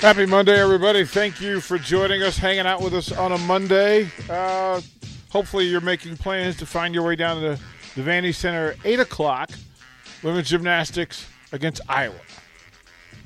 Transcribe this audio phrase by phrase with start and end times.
[0.00, 1.04] Happy Monday, everybody.
[1.04, 4.08] Thank you for joining us, hanging out with us on a Monday.
[4.28, 4.80] Uh,
[5.30, 7.60] hopefully, you're making plans to find your way down to the
[8.00, 9.50] Devaney Center at 8 o'clock.
[10.22, 12.14] Women's gymnastics against Iowa.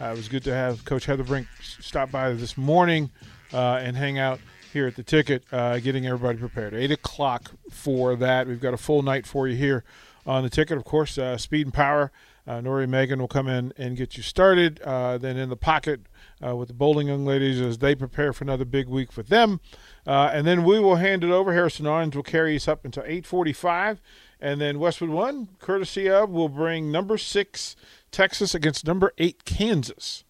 [0.01, 3.11] Uh, it was good to have Coach Heather Brink stop by this morning
[3.53, 4.39] uh, and hang out
[4.73, 6.73] here at the ticket, uh, getting everybody prepared.
[6.73, 8.47] 8 o'clock for that.
[8.47, 9.83] We've got a full night for you here
[10.25, 10.79] on the ticket.
[10.79, 12.13] Of course, uh, Speed and Power.
[12.51, 14.81] Uh, Nori Megan will come in and get you started.
[14.81, 16.01] Uh, then in the pocket
[16.45, 19.61] uh, with the bowling young ladies as they prepare for another big week for them.
[20.05, 21.53] Uh, and then we will hand it over.
[21.53, 24.01] Harrison Orange will carry us up until 8:45,
[24.41, 27.77] and then Westwood One, courtesy of, will bring number six
[28.11, 30.25] Texas against number eight Kansas.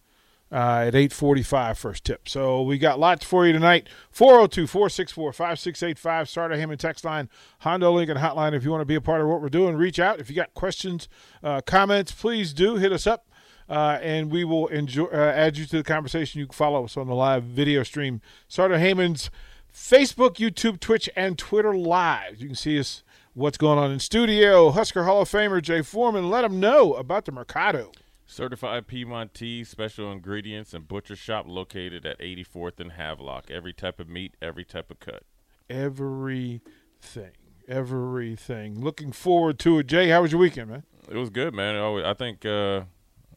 [0.51, 2.27] Uh, at 8.45 first tip.
[2.27, 3.87] So we got lots for you tonight.
[4.13, 6.27] 402-464-5685.
[6.27, 7.29] Starter Hammond text line,
[7.59, 8.53] Honda Lincoln hotline.
[8.53, 10.19] If you want to be a part of what we're doing, reach out.
[10.19, 11.07] If you got questions,
[11.41, 13.29] uh, comments, please do hit us up.
[13.69, 16.41] Uh, and we will enjoy, uh, add you to the conversation.
[16.41, 18.19] You can follow us on the live video stream.
[18.49, 19.31] Starter Heyman's
[19.73, 22.41] Facebook, YouTube, Twitch, and Twitter live.
[22.41, 24.71] You can see us what's going on in studio.
[24.71, 27.93] Husker Hall of Famer Jay Foreman, let him know about the Mercado.
[28.31, 33.51] Certified Piedmontese special ingredients and butcher shop located at 84th and Havelock.
[33.51, 35.23] Every type of meat, every type of cut.
[35.69, 37.31] Everything.
[37.67, 38.79] Everything.
[38.79, 39.87] Looking forward to it.
[39.87, 40.83] Jay, how was your weekend, man?
[41.09, 41.75] It was good, man.
[41.75, 42.83] I think uh,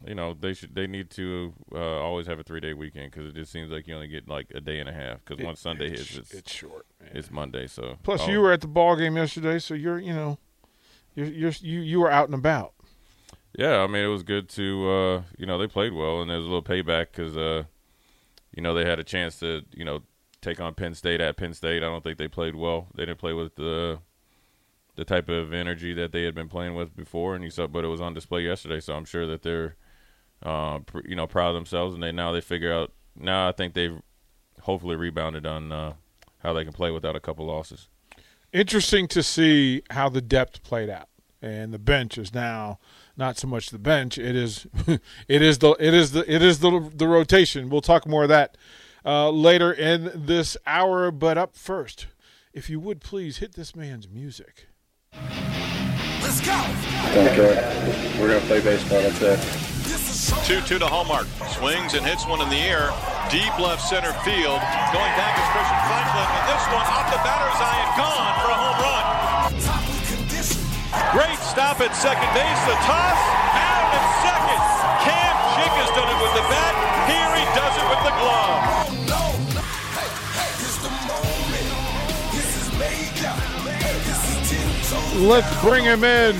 [0.07, 3.27] you know they should they need to uh, always have a three day weekend because
[3.27, 5.59] it just seems like you only get like a day and a half because once
[5.59, 6.87] Sunday it's, hits, it's, it's short.
[7.01, 7.11] Man.
[7.15, 10.39] It's Monday, so plus you were at the ball game yesterday, so you're you know
[11.17, 12.74] you're, you're you you were out and about.
[13.57, 16.39] Yeah, I mean it was good to uh, you know they played well and there
[16.39, 17.65] was a little payback because uh,
[18.55, 20.03] you know they had a chance to you know
[20.41, 21.83] take on Penn State at Penn State.
[21.83, 22.89] I don't think they played well.
[22.95, 24.01] They didn't play with the
[24.97, 27.85] the type of energy that they had been playing with before, and you saw, but
[27.85, 28.81] it was on display yesterday.
[28.81, 29.77] So I'm sure that they're
[30.43, 32.93] uh, pr- you know, proud of themselves, and they now they figure out.
[33.17, 34.01] Now I think they've
[34.63, 35.95] hopefully rebounded on uh,
[36.39, 37.89] how they can play without a couple losses.
[38.53, 41.09] Interesting to see how the depth played out,
[41.45, 42.79] and the bench is now
[43.17, 44.17] not so much the bench.
[44.17, 44.67] It is,
[45.29, 47.69] it is the it is the it is the the rotation.
[47.69, 48.57] We'll talk more of that
[49.05, 51.11] uh, later in this hour.
[51.11, 52.07] But up first,
[52.55, 54.69] if you would please hit this man's music.
[56.23, 56.57] Let's go.
[57.15, 58.17] Don't care.
[58.19, 59.03] We're gonna play baseball.
[59.03, 59.61] That's it.
[60.47, 61.27] 2 2 to Hallmark.
[61.53, 62.89] Swings and hits one in the air.
[63.31, 64.61] Deep left center field.
[64.97, 66.25] Going back is Christian Franklin.
[66.25, 69.34] And this one off the batter's eye and gone for a home run.
[71.55, 72.61] Stop at second base.
[72.67, 73.15] The toss.
[73.55, 74.59] Out at second.
[75.07, 76.75] Cam Chick has done it with the bat.
[77.07, 78.75] Here he does it with the glove.
[85.31, 86.35] Let's bring him in.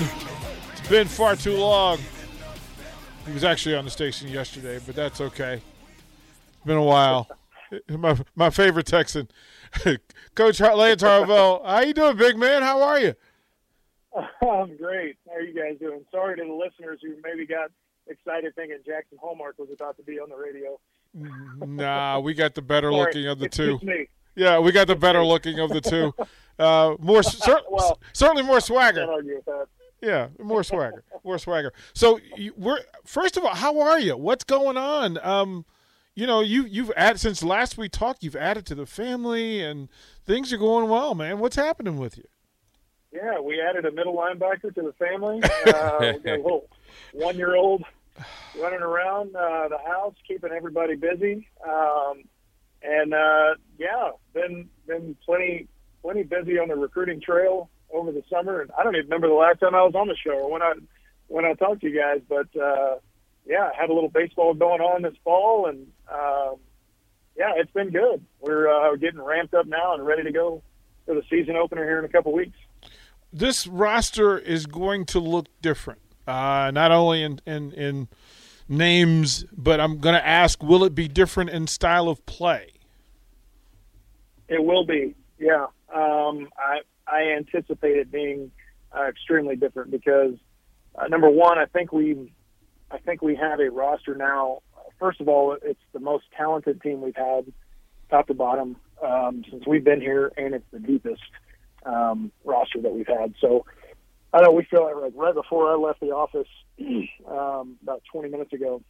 [0.73, 1.99] It's been far too long.
[3.25, 5.61] He was actually on the station yesterday, but that's okay.
[6.57, 7.29] It's been a while.
[7.87, 9.29] my my favorite Texan,
[10.35, 11.65] Coach Lance Harvell.
[11.65, 12.63] How you doing, big man?
[12.63, 13.15] How are you?
[14.41, 15.17] I'm great.
[15.27, 16.05] How are you guys doing?
[16.11, 17.71] Sorry to the listeners who maybe got
[18.07, 20.79] excited thinking Jackson Hallmark was about to be on the radio.
[21.65, 23.79] nah, we got the better Sorry, looking of the two.
[24.35, 26.13] Yeah, we got the better looking of the two.
[26.59, 29.03] Uh, more cer- Well, certainly more swagger.
[29.09, 29.67] argue with that.
[30.01, 31.73] Yeah, more swagger, more swagger.
[31.93, 34.15] So you, we're first of all, how are you?
[34.17, 35.17] What's going on?
[35.25, 35.65] Um,
[36.15, 38.23] you know, you you've added since last we talked.
[38.23, 39.89] You've added to the family, and
[40.25, 41.39] things are going well, man.
[41.39, 42.25] What's happening with you?
[43.15, 45.41] Yeah, we added a middle linebacker to the family.
[45.65, 46.69] Uh, we got a little
[47.13, 47.83] one-year-old
[48.59, 51.47] running around uh, the house, keeping everybody busy.
[51.67, 52.23] Um,
[52.83, 55.67] and uh, yeah, been been plenty
[56.01, 58.61] plenty busy on the recruiting trail over the summer.
[58.61, 60.61] And I don't even remember the last time I was on the show or when
[60.61, 60.73] I
[61.27, 62.21] when I talked to you guys.
[62.27, 62.97] But uh,
[63.45, 66.57] yeah, had a little baseball going on this fall, and um,
[67.35, 68.23] yeah, it's been good.
[68.39, 70.61] We're uh, getting ramped up now and ready to go
[71.05, 72.57] for the season opener here in a couple weeks.
[73.37, 78.07] This roster is going to look different, uh, not only in, in in
[78.69, 82.69] names, but I'm going to ask: Will it be different in style of play?
[84.47, 85.65] It will be, yeah.
[85.93, 88.51] Um, I I anticipate it being
[88.97, 90.35] uh, extremely different because
[90.97, 92.31] uh, number one, I think we
[92.89, 94.59] I think we have a roster now.
[94.97, 97.51] First of all, it's the most talented team we've had,
[98.09, 101.21] top to bottom, um, since we've been here, and it's the deepest
[101.85, 103.33] um, roster that we've had.
[103.39, 103.65] So
[104.33, 106.47] I know we feel like right before I left the office
[107.27, 108.81] um, about 20 minutes ago,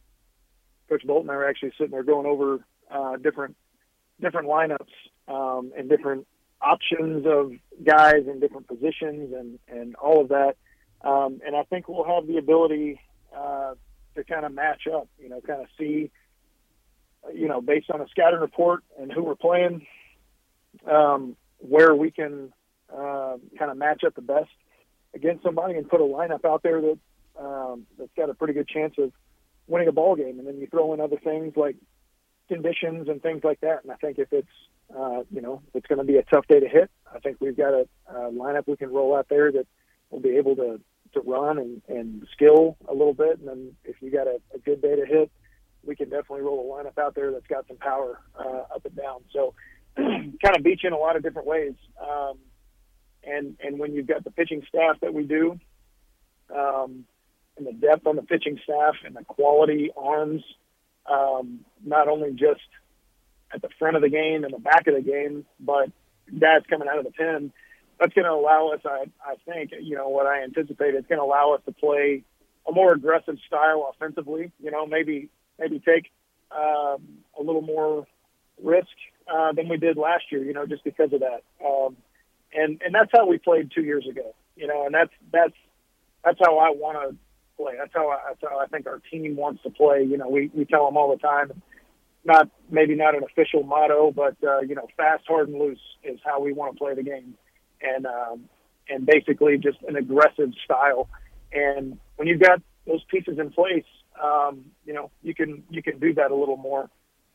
[0.88, 3.56] Coach Bolton and I were actually sitting there going over uh, different
[4.20, 4.86] different lineups
[5.28, 6.26] um, and different
[6.62, 7.52] options of
[7.84, 10.56] guys in different positions and, and all of that.
[11.02, 12.98] Um, and I think we'll have the ability
[13.36, 13.74] uh,
[14.14, 16.10] to kind of match up, you know, kind of see
[17.34, 19.86] you know, based on a scouting report and who we're playing,
[20.90, 22.52] um, where we can
[22.94, 24.50] uh, kind of match up the best
[25.14, 26.98] against somebody and put a lineup out there that
[27.38, 29.12] um, that's got a pretty good chance of
[29.66, 30.38] winning a ball game.
[30.38, 31.76] And then you throw in other things like
[32.48, 33.82] conditions and things like that.
[33.82, 34.48] And I think if it's
[34.96, 37.56] uh, you know it's going to be a tough day to hit, I think we've
[37.56, 39.66] got a, a lineup we can roll out there that
[40.10, 40.80] will be able to
[41.14, 43.38] to run and, and skill a little bit.
[43.38, 45.30] And then if you got a, a good day to hit,
[45.84, 48.96] we can definitely roll a lineup out there that's got some power uh, up and
[48.96, 49.20] down.
[49.32, 49.54] So
[49.96, 51.74] kind of beat you in a lot of different ways.
[52.00, 52.38] Um,
[53.26, 55.58] and and when you've got the pitching staff that we do,
[56.54, 57.04] um,
[57.56, 60.42] and the depth on the pitching staff and the quality arms,
[61.10, 62.60] um, not only just
[63.52, 65.90] at the front of the game and the back of the game, but
[66.38, 67.52] guys coming out of the pen,
[67.98, 71.18] that's going to allow us, I, I think, you know, what I anticipate, it's going
[71.18, 72.24] to allow us to play
[72.68, 75.28] a more aggressive style offensively, you know, maybe,
[75.58, 76.10] maybe take
[76.50, 78.06] um, a little more
[78.62, 78.88] risk
[79.32, 81.42] uh, than we did last year, you know, just because of that.
[81.64, 81.96] Um,
[82.52, 85.54] and, and that's how we played two years ago, you know, and that's, that's,
[86.24, 87.16] that's how I want to
[87.56, 87.74] play.
[87.78, 90.02] That's how I, that's how I think our team wants to play.
[90.02, 91.62] You know, we, we tell them all the time,
[92.24, 96.18] not maybe not an official motto, but uh, you know, fast, hard, and loose is
[96.24, 97.34] how we want to play the game,
[97.80, 98.48] and um,
[98.88, 101.08] and basically just an aggressive style.
[101.52, 103.84] And when you've got those pieces in place,
[104.22, 106.90] um, you know, you can you can do that a little more.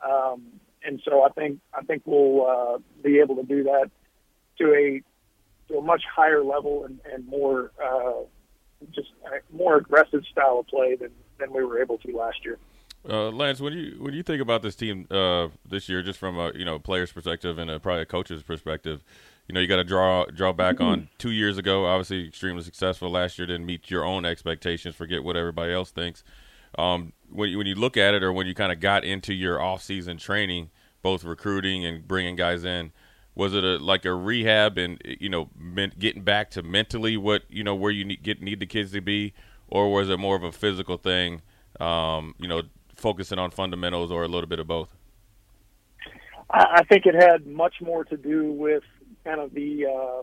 [0.05, 0.43] Um,
[0.83, 3.89] and so I think I think we'll uh, be able to do that
[4.61, 5.01] to a
[5.71, 8.23] to a much higher level and, and more uh,
[8.93, 9.09] just
[9.53, 12.57] more aggressive style of play than, than we were able to last year.
[13.07, 16.37] Uh, Lance, when you when you think about this team uh, this year, just from
[16.37, 19.03] a you know player's perspective and a, probably a coach's perspective,
[19.47, 21.87] you know you got to draw draw back on two years ago.
[21.87, 23.47] Obviously, extremely successful last year.
[23.47, 24.95] Didn't meet your own expectations.
[24.95, 26.23] Forget what everybody else thinks.
[26.77, 29.33] Um, when you, when you look at it, or when you kind of got into
[29.33, 30.69] your off season training,
[31.01, 32.91] both recruiting and bringing guys in,
[33.41, 35.49] was it a like a rehab and you know
[35.97, 39.01] getting back to mentally what you know where you need get need the kids to
[39.01, 39.33] be,
[39.67, 41.41] or was it more of a physical thing?
[41.79, 42.61] Um, you know,
[42.95, 44.95] focusing on fundamentals, or a little bit of both.
[46.51, 48.83] I think it had much more to do with
[49.23, 50.21] kind of the uh,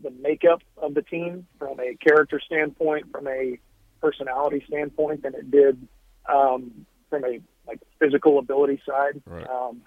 [0.00, 3.58] the makeup of the team from a character standpoint, from a
[4.00, 5.88] personality standpoint, than it did
[6.32, 9.20] um, from a like physical ability side.
[9.26, 9.48] Right.
[9.48, 9.82] Um,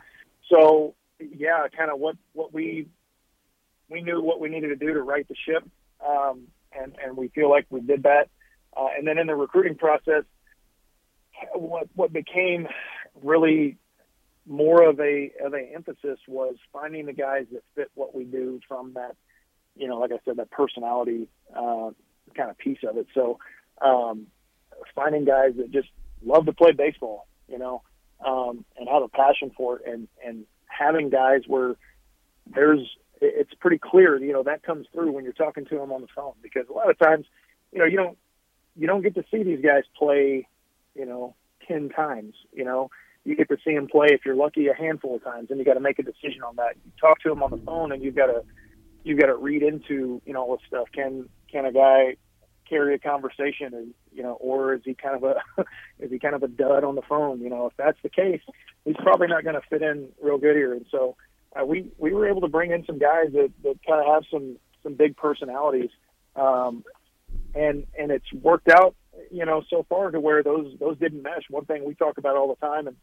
[0.50, 0.96] so
[1.36, 2.88] yeah, kind of what what we
[3.90, 5.64] we knew what we needed to do to right the ship,
[6.06, 6.48] um,
[6.78, 8.30] and and we feel like we did that.
[8.76, 10.24] Uh, and then in the recruiting process,
[11.54, 12.68] what what became
[13.22, 13.78] really
[14.46, 18.60] more of a of a emphasis was finding the guys that fit what we do
[18.68, 19.16] from that,
[19.76, 21.92] you know, like I said, that personality uh,
[22.36, 23.08] kind of piece of it.
[23.14, 23.40] So
[23.82, 24.28] um,
[24.96, 25.90] finding guys that just
[26.26, 27.84] love to play baseball, you know,
[28.26, 30.46] um, and have a passion for it, and and
[30.78, 31.76] having guys where
[32.54, 36.02] there's it's pretty clear, you know, that comes through when you're talking to them on
[36.02, 37.26] the phone because a lot of times,
[37.72, 38.18] you know, you don't
[38.76, 40.48] you don't get to see these guys play,
[40.96, 41.36] you know,
[41.68, 42.34] ten times.
[42.52, 42.90] You know,
[43.24, 45.66] you get to see them play if you're lucky a handful of times, and you
[45.66, 46.76] got to make a decision on that.
[46.84, 48.44] You talk to them on the phone, and you've got to
[49.04, 50.88] you've got to read into you know all this stuff.
[50.94, 52.18] Can can a guy
[52.68, 55.36] carry a conversation, and you know, or is he kind of a
[56.00, 57.40] is he kind of a dud on the phone?
[57.42, 58.42] You know, if that's the case,
[58.86, 60.74] he's probably not going to fit in real good here.
[60.74, 61.16] And so
[61.56, 64.24] uh, we we were able to bring in some guys that that kind of have
[64.32, 65.90] some some big personalities,
[66.36, 66.84] um,
[67.56, 68.96] and and it's worked out,
[69.32, 71.44] you know, so far to where those those didn't mesh.
[71.50, 72.98] One thing we talk about all the time, and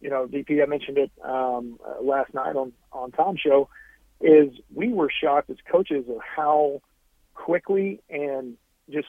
[0.00, 3.68] you know, DP, I mentioned it um, uh, last night on on Tom's show,
[4.20, 6.82] is we were shocked as coaches of how
[7.34, 8.56] quickly and
[8.90, 9.08] just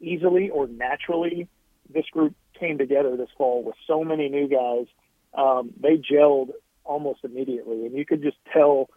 [0.00, 1.48] easily or naturally
[1.92, 4.86] this group came together this fall with so many new guys.
[5.34, 6.50] Um, they gelled
[6.84, 8.88] almost immediately, and you could just tell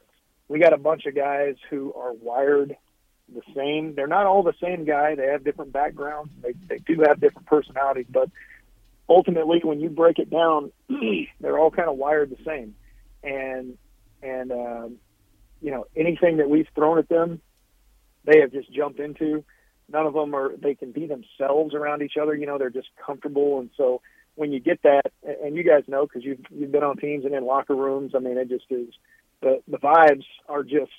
[0.48, 2.76] we got a bunch of guys who are wired
[3.34, 3.94] the same.
[3.96, 5.16] They're not all the same guy.
[5.16, 6.32] They have different backgrounds.
[6.42, 8.30] They they do have different personalities, but
[9.08, 10.72] ultimately, when you break it down,
[11.40, 12.76] they're all kind of wired the same.
[13.24, 13.78] And
[14.24, 14.96] and um,
[15.62, 17.42] you know anything that we've thrown at them,
[18.26, 19.44] they have just jumped into
[19.92, 22.36] none of them are they can be themselves around each other.
[22.36, 24.02] You know, they're just comfortable, and so
[24.36, 27.34] when you get that, and you guys know because you've you've been on teams and
[27.34, 28.14] in locker rooms.
[28.16, 28.88] I mean, it just is
[29.42, 30.92] the the vibes are just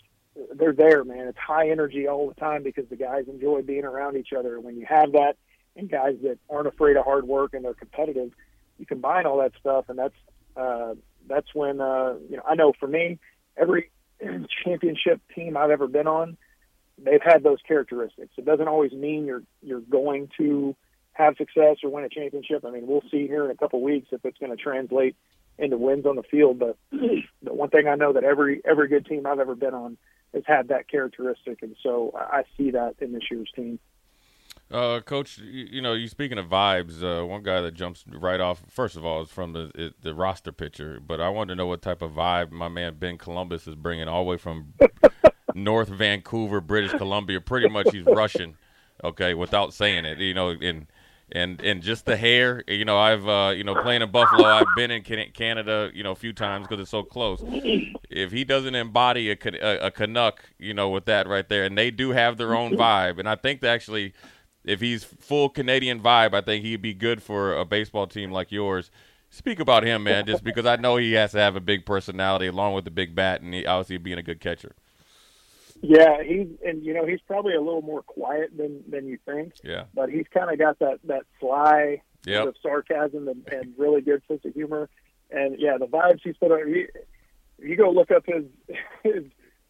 [0.54, 1.28] they're there, man.
[1.28, 4.60] It's high energy all the time because the guys enjoy being around each other.
[4.60, 5.36] When you have that,
[5.76, 8.32] and guys that aren't afraid of hard work and they're competitive,
[8.78, 10.14] you combine all that stuff, and that's
[10.56, 10.94] uh,
[11.28, 12.42] that's when uh, you know.
[12.48, 13.18] I know for me,
[13.56, 13.90] every
[14.64, 16.36] championship team I've ever been on
[17.04, 18.32] they've had those characteristics.
[18.36, 20.74] It doesn't always mean you're you're going to
[21.20, 22.64] have success or win a championship.
[22.64, 25.16] I mean, we'll see here in a couple weeks if it's going to translate
[25.58, 26.58] into wins on the field.
[26.58, 29.96] But the one thing I know that every every good team I've ever been on
[30.34, 33.78] has had that characteristic, and so I see that in this year's team.
[34.70, 38.40] Uh, Coach, you, you, know, you speaking of vibes, uh, one guy that jumps right
[38.40, 41.00] off, first of all, is from the it, the roster picture.
[41.04, 44.06] But I want to know what type of vibe my man Ben Columbus is bringing
[44.06, 44.74] all the way from
[45.54, 47.40] North Vancouver, British Columbia.
[47.40, 48.56] Pretty much, he's Russian.
[49.02, 50.86] Okay, without saying it, you know, and
[51.32, 52.62] and and just the hair.
[52.66, 54.46] You know, I've uh, you know playing in Buffalo.
[54.46, 57.42] I've been in Canada, you know, a few times because it's so close.
[58.10, 61.78] If he doesn't embody a, a, a Canuck, you know, with that right there, and
[61.78, 64.12] they do have their own vibe, and I think actually
[64.64, 68.52] if he's full Canadian vibe, I think he'd be good for a baseball team like
[68.52, 68.90] yours.
[69.30, 72.48] Speak about him, man, just because I know he has to have a big personality
[72.48, 74.74] along with the big bat, and he, obviously being a good catcher.
[75.82, 79.54] Yeah, he's and you know he's probably a little more quiet than than you think.
[79.64, 82.42] Yeah, but he's kind of got that that sly yep.
[82.42, 84.88] sort of sarcasm and, and really good sense of humor.
[85.30, 86.68] And yeah, the vibes he's put on.
[86.68, 86.88] You,
[87.58, 88.44] you go look up his
[89.02, 89.24] his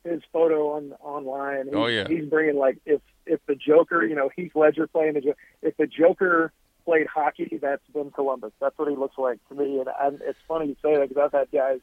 [0.05, 1.67] his photo on online.
[1.67, 5.15] He's, oh yeah, he's bringing like if if the Joker, you know, Heath Ledger playing
[5.15, 6.53] the if the Joker
[6.85, 8.53] played hockey, that's Ben Columbus.
[8.61, 9.79] That's what he looks like to me.
[9.79, 11.81] And I, it's funny you say that because I've had guys,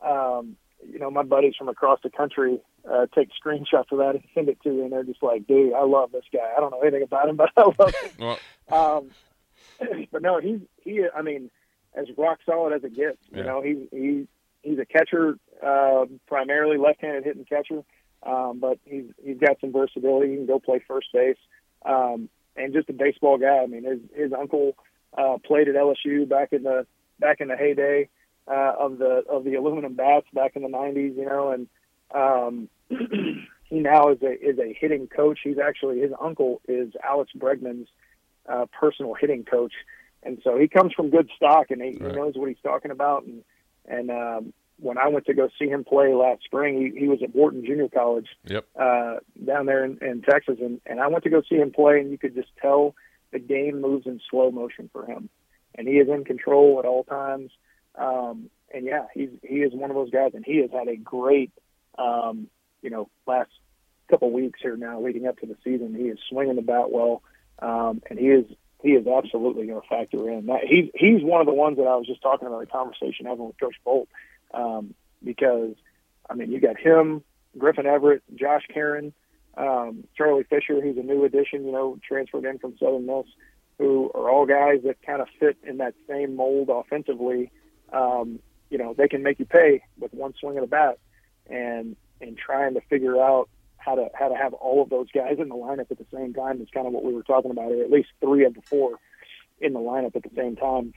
[0.00, 0.56] um,
[0.90, 4.48] you know, my buddies from across the country uh, take screenshots of that and send
[4.48, 6.52] it to me, and they're just like, "Dude, I love this guy.
[6.56, 8.10] I don't know anything about him, but I love him."
[8.68, 9.10] Well, um,
[10.12, 11.04] but no, he's he.
[11.14, 11.50] I mean,
[11.94, 13.18] as rock solid as it gets.
[13.32, 14.28] You know, he he
[14.62, 17.82] he's a catcher, uh, primarily left-handed hitting catcher.
[18.22, 20.30] Um, but he's he's got some versatility.
[20.30, 21.36] He can go play first base,
[21.84, 23.58] um, and just a baseball guy.
[23.58, 24.76] I mean, his his uncle
[25.16, 26.86] uh, played at LSU back in the
[27.20, 28.08] back in the heyday
[28.48, 31.16] uh, of the of the aluminum bats back in the '90s.
[31.16, 31.68] You know, and
[32.14, 32.68] um,
[33.64, 35.40] he now is a is a hitting coach.
[35.42, 37.88] He's actually his uncle is Alex Bregman's
[38.48, 39.72] uh, personal hitting coach,
[40.22, 42.10] and so he comes from good stock and he, Right.
[42.12, 43.24] he knows what he's talking about.
[43.24, 43.42] And
[43.88, 47.22] and um, when I went to go see him play last spring, he, he was
[47.22, 48.66] at Wharton Junior College Yep.
[48.78, 51.98] uh, down there in, in Texas, and, and I went to go see him play,
[52.00, 52.94] and you could just tell
[53.32, 55.28] the game moves in slow motion for him,
[55.76, 57.50] and he is in control at all times.
[57.96, 60.96] Um, and yeah, he's he is one of those guys, and he has had a
[60.96, 61.52] great,
[61.98, 62.48] um,
[62.82, 63.50] you know, last
[64.08, 65.94] couple weeks here now leading up to the season.
[65.94, 67.22] He is swinging the bat well,
[67.60, 68.44] um, and he is
[68.82, 70.46] he is absolutely going to factor in.
[70.46, 73.26] That, he's he's one of the ones that I was just talking about the conversation
[73.26, 74.08] having with Coach Bolt,
[74.52, 75.74] um, because
[76.28, 77.22] I mean you got him,
[77.56, 79.12] Griffin Everitt, Josh Caron,
[79.56, 83.26] um, Charlie Fischer, who's a new addition, you know, transferred in from Southern Miss,
[83.78, 87.50] who are all guys that kind of fit in that same mold offensively.
[87.92, 88.40] Um,
[88.70, 90.98] you know, they can make you pay with one swing of the bat,
[91.48, 95.36] and and trying to figure out how to how to have all of those guys
[95.38, 97.70] in the lineup at the same time is kind of what we were talking about,
[97.70, 98.98] or at least three of the four
[99.60, 100.92] in the lineup at the same time.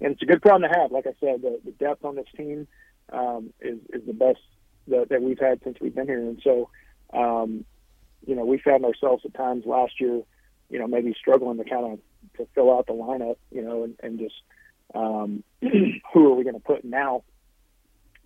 [0.00, 0.92] And it's a good problem to have.
[0.92, 2.68] Like I said, the, the depth on this team
[3.12, 4.40] um, is is the best
[4.88, 6.68] that, that we've had since we've been here, and so
[7.12, 7.64] um,
[8.26, 10.22] you know we found ourselves at times last year,
[10.68, 11.98] you know, maybe struggling to kind of
[12.36, 14.34] to fill out the lineup, you know, and, and just
[14.94, 17.22] um, who are we going to put now?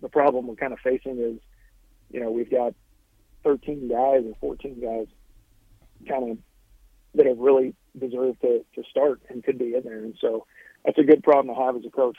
[0.01, 1.39] The problem we're kind of facing is,
[2.11, 2.73] you know, we've got
[3.43, 5.07] 13 guys or 14 guys
[6.07, 6.37] kind of
[7.15, 9.99] that have really deserved to, to start and could be in there.
[9.99, 10.45] And so
[10.83, 12.17] that's a good problem to have as a coach.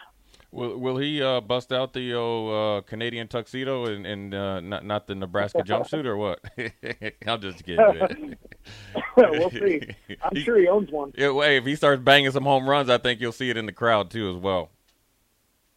[0.53, 4.85] Will Will he uh, bust out the old uh, Canadian tuxedo and, and uh, not
[4.85, 6.41] not the Nebraska jumpsuit or what?
[7.27, 8.37] I'll just kidding.
[9.17, 9.31] man.
[9.33, 9.81] we'll see.
[10.23, 11.13] I'm sure he owns one.
[11.17, 13.57] Yeah, well, hey, if he starts banging some home runs, I think you'll see it
[13.57, 14.71] in the crowd too as well.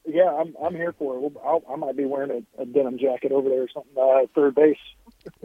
[0.07, 1.19] Yeah, I'm I'm here for it.
[1.21, 4.23] We'll, I'll, I might be wearing a, a denim jacket over there or something uh,
[4.23, 4.77] at third base.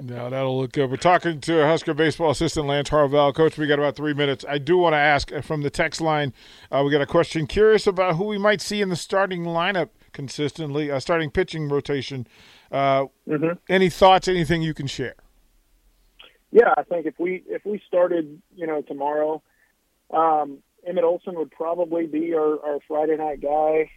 [0.00, 0.88] Now that'll look good.
[0.88, 3.34] We're talking to Husker baseball assistant Lance Harvell.
[3.34, 4.44] Coach, we got about three minutes.
[4.48, 6.32] I do want to ask uh, from the text line.
[6.70, 7.48] Uh, we got a question.
[7.48, 12.26] Curious about who we might see in the starting lineup consistently, uh, starting pitching rotation.
[12.70, 13.58] Uh, Mm-hmm.
[13.68, 14.28] Any thoughts?
[14.28, 15.14] Anything you can share?
[16.54, 19.42] Yeah, I think if we if we started, you know, tomorrow,
[20.12, 23.90] um, Emmett Olson would probably be our, our Friday night guy.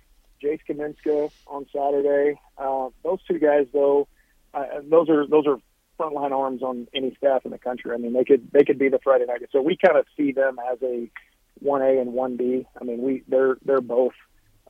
[0.43, 2.39] Jace Kaminska on Saturday.
[2.57, 4.07] Uh, those two guys, though,
[4.55, 5.57] uh, those are those are
[5.99, 7.91] frontline arms on any staff in the country.
[7.93, 9.43] I mean, they could they could be the Friday night.
[9.51, 11.11] So we kind of see them as a
[11.59, 12.65] one A and one B.
[12.81, 14.13] I mean, we they're they're both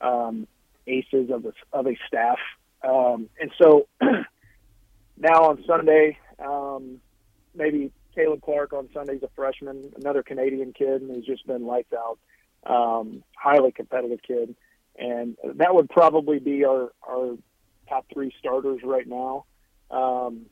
[0.02, 0.46] um,
[0.88, 2.40] aces of the of a staff.
[2.84, 7.00] Um, and so now on Sunday, um,
[7.58, 11.94] maybe Caleb Clark on Sunday's a freshman, another Canadian kid, and he's just been lights
[11.94, 12.18] out.
[12.66, 14.56] Um, highly competitive kid,
[14.98, 17.38] and that would probably be our our
[17.88, 19.46] top three starters right now.
[19.92, 20.48] Um,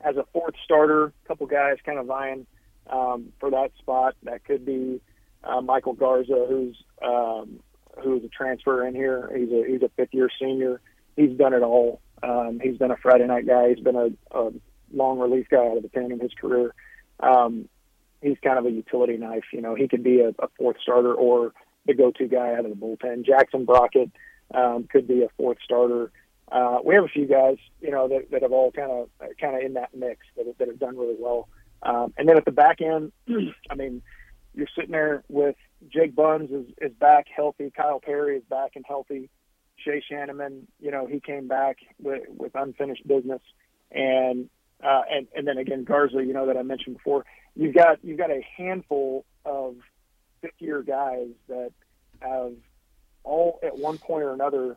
[0.00, 2.46] as a fourth starter, a couple guys kind of vying
[2.88, 4.14] um, for that spot.
[4.22, 5.00] That could be
[5.42, 7.60] uh, Michael Garza, who's um,
[8.02, 9.30] who's a transfer in here.
[9.34, 10.80] He's a he's a fifth year senior.
[11.16, 12.00] He's done it all.
[12.22, 13.70] Um, he's been a Friday night guy.
[13.74, 14.50] He's been a, a
[14.94, 16.74] long relief guy out of the pen in his career.
[17.20, 17.68] Um,
[18.22, 19.44] he's kind of a utility knife.
[19.52, 21.52] You know, he could be a, a fourth starter or
[21.86, 23.24] the go-to guy out of the bullpen.
[23.24, 24.10] Jackson Brockett
[24.54, 26.10] um, could be a fourth starter.
[26.50, 29.08] Uh, we have a few guys, you know, that, that have all kind of
[29.40, 31.48] kind of in that mix that, that have done really well.
[31.82, 33.12] Um, and then at the back end,
[33.70, 34.02] I mean,
[34.54, 35.56] you're sitting there with
[35.92, 37.70] Jake Bunz is, is back healthy.
[37.70, 39.28] Kyle Perry is back and healthy.
[39.76, 43.42] Shay Schanaman, you know, he came back with, with unfinished business.
[43.90, 44.48] And,
[44.84, 47.24] uh, and, and then again, Garza, you know, that I mentioned before,
[47.56, 49.76] you've got, you've got a handful of
[50.42, 51.72] fifth year guys that
[52.20, 52.52] have
[53.22, 54.76] all at one point or another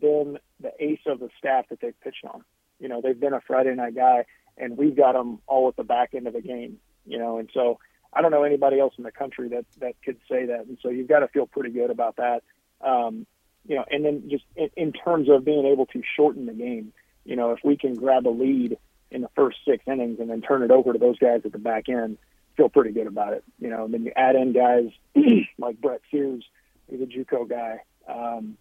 [0.00, 2.44] been the ace of the staff that they've pitched on.
[2.78, 5.84] You know, they've been a Friday night guy and we've got them all at the
[5.84, 7.78] back end of the game, you know, and so
[8.12, 10.66] I don't know anybody else in the country that, that could say that.
[10.66, 12.42] And so you've got to feel pretty good about that.
[12.80, 13.26] Um,
[13.66, 16.92] you know, and then just in, in terms of being able to shorten the game,
[17.24, 18.78] you know, if we can grab a lead
[19.10, 21.58] in the first six innings and then turn it over to those guys at the
[21.58, 22.18] back end,
[22.56, 23.44] feel pretty good about it.
[23.58, 24.90] You know, and then you add in guys
[25.58, 26.44] like Brett Sears,
[26.90, 28.56] who's a JUCO guy, um,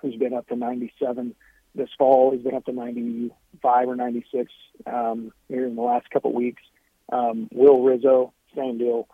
[0.00, 1.34] who's been up to 97
[1.74, 2.32] this fall.
[2.32, 4.52] He's been up to 95 or 96
[4.86, 6.62] um, here in the last couple weeks.
[7.10, 9.08] Um, Will Rizzo, same deal,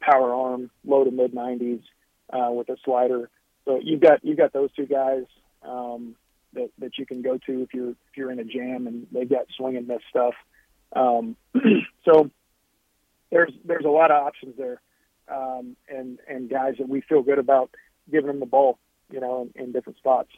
[0.00, 1.82] power arm, low to mid 90s
[2.32, 3.30] uh, with a slider.
[3.64, 5.24] So you've got you've got those two guys
[5.62, 6.16] um,
[6.54, 9.28] that that you can go to if you're if you're in a jam and they've
[9.28, 10.34] got swing and miss stuff.
[10.94, 11.36] Um,
[12.04, 12.30] so
[13.30, 14.80] there's there's a lot of options there,
[15.28, 17.70] um, and and guys that we feel good about
[18.10, 18.78] giving them the ball,
[19.10, 20.30] you know, in, in different spots.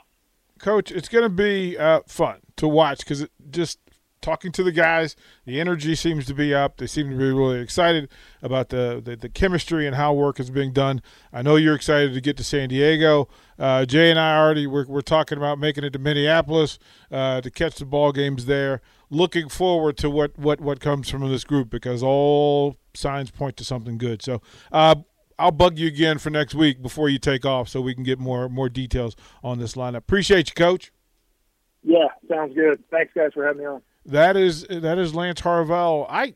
[0.58, 3.78] Coach, it's going to be uh, fun to watch because it just
[4.20, 6.76] talking to the guys, the energy seems to be up.
[6.76, 8.08] They seem to be really excited
[8.42, 11.02] about the, the, the chemistry and how work is being done.
[11.32, 13.28] I know you're excited to get to San Diego.
[13.58, 16.78] Uh, Jay and I already we're, we're talking about making it to Minneapolis
[17.10, 18.80] uh, to catch the ball games there.
[19.10, 23.64] Looking forward to what, what, what comes from this group because all signs point to
[23.64, 24.22] something good.
[24.22, 24.40] So
[24.70, 24.96] uh,
[25.40, 28.18] I'll bug you again for next week before you take off so we can get
[28.18, 29.96] more more details on this lineup.
[29.96, 30.92] Appreciate you, Coach.
[31.82, 32.84] Yeah, sounds good.
[32.90, 33.82] Thanks, guys, for having me on.
[34.06, 36.06] That is that is Lance Harvell.
[36.08, 36.34] I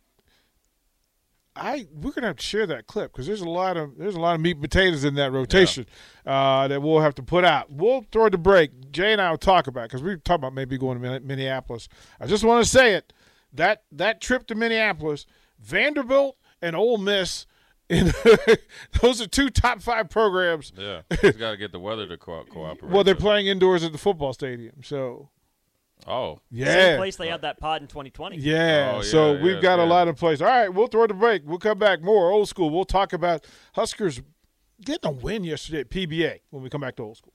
[1.57, 4.21] I we're gonna have to share that clip because there's a lot of there's a
[4.21, 5.87] lot of meat and potatoes in that rotation
[6.27, 6.63] yeah.
[6.63, 7.71] uh, that we'll have to put out.
[7.71, 8.91] We'll throw the break.
[8.91, 11.89] Jay and I will talk about because we're talking about maybe going to Minneapolis.
[12.21, 13.13] I just want to say it
[13.53, 15.27] that that trip to Minneapolis,
[15.61, 17.47] Vanderbilt and Ole Miss
[17.89, 18.13] in
[19.03, 20.73] those are two top five programs.
[20.77, 22.91] Yeah, he's got to get the weather to co- cooperate.
[22.91, 25.29] well, they're playing indoors at the football stadium, so.
[26.07, 26.67] Oh, yeah.
[26.67, 28.37] Same place they had that pod in 2020.
[28.37, 28.93] Yeah.
[28.93, 29.85] Oh, yeah, so yeah, we've got yeah.
[29.85, 30.43] a lot of plays.
[30.43, 31.43] All right, we'll throw the break.
[31.45, 32.71] We'll come back more old school.
[32.71, 34.21] We'll talk about Huskers
[34.85, 37.33] getting a win yesterday at PBA when we come back to old school.